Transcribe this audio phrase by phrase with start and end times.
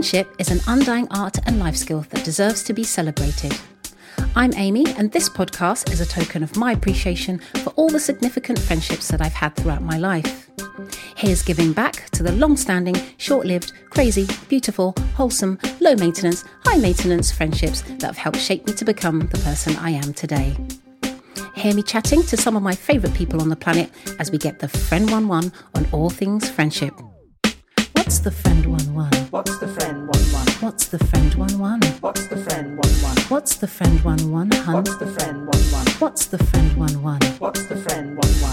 [0.00, 3.54] Friendship is an undying art and life skill that deserves to be celebrated.
[4.34, 8.58] I'm Amy, and this podcast is a token of my appreciation for all the significant
[8.58, 10.48] friendships that I've had throughout my life.
[11.16, 16.78] Here's giving back to the long standing, short lived, crazy, beautiful, wholesome, low maintenance, high
[16.78, 20.56] maintenance friendships that have helped shape me to become the person I am today.
[21.56, 24.60] Hear me chatting to some of my favourite people on the planet as we get
[24.60, 26.98] the Friend 1 1 on all things friendship.
[28.10, 29.12] What's the Friend 1 1?
[29.30, 29.68] What's the
[30.90, 31.82] the Friend 1 1?
[32.00, 33.16] What's the friend one one?
[33.28, 34.74] What's the Friend 1 1, hun?
[34.74, 35.86] What's the friend one one?
[36.00, 37.20] What's the Friend 1 1?
[37.38, 38.49] What's the friend one one?